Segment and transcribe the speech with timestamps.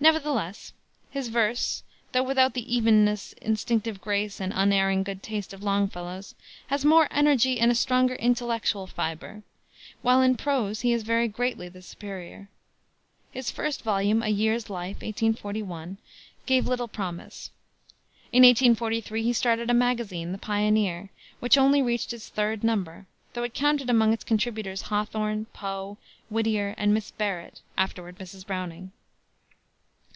[0.00, 0.74] Nevertheless
[1.10, 1.82] his verse,
[2.12, 6.34] though without the evenness, instinctive grace, and unerring good taste of Longfellow's,
[6.66, 9.42] has more energy and a stronger intellectual fiber;
[10.02, 12.50] while in prose he is very greatly the superior.
[13.32, 15.96] His first volume, A Year's Life, 1841,
[16.44, 17.50] gave little promise.
[18.30, 21.08] In 1843 he started a magazine, the Pioneer,
[21.40, 25.96] which only reached its third number, though it counted among its contributors Hawthorne, Poe,
[26.28, 28.46] Whittier, and Miss Barrett (afterward Mrs.
[28.46, 28.92] Browning).